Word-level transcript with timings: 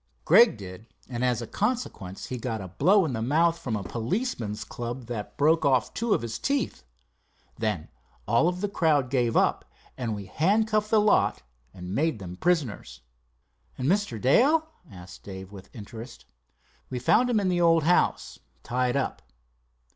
"Gregg 0.25 0.57
did, 0.57 0.87
and 1.09 1.23
as 1.23 1.43
a 1.43 1.45
consequence 1.47 2.25
he 2.25 2.39
got 2.39 2.59
a 2.59 2.67
blow 2.69 3.05
in 3.05 3.13
the 3.13 3.21
mouth 3.21 3.59
from 3.59 3.75
a 3.75 3.83
policeman's 3.83 4.63
club 4.63 5.05
that 5.05 5.37
broke 5.37 5.63
off 5.63 5.93
two 5.93 6.15
of 6.15 6.23
his 6.23 6.39
teeth. 6.39 6.83
Then 7.59 7.87
all 8.27 8.47
of 8.47 8.61
the 8.61 8.67
crowd 8.67 9.11
gave 9.11 9.37
up, 9.37 9.63
and 9.95 10.15
we 10.15 10.25
handcuffed 10.25 10.89
the 10.89 10.99
lot 10.99 11.43
and 11.71 11.93
made 11.93 12.17
them 12.17 12.35
prisoners." 12.35 13.01
"And 13.77 13.87
Mr. 13.87 14.19
Dale?" 14.19 14.67
asked 14.89 15.21
Dave, 15.21 15.51
with 15.51 15.69
interest. 15.71 16.25
"We 16.89 16.97
found 16.97 17.29
him 17.29 17.39
in 17.39 17.49
the 17.49 17.61
old 17.61 17.83
house, 17.83 18.39
tied 18.63 18.97
up." 18.97 19.21